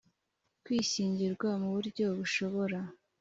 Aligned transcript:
kw 0.63 0.69
ishyingirwa 0.81 1.49
mu 1.61 1.69
buryo 1.75 2.05
bushobora 2.17 2.79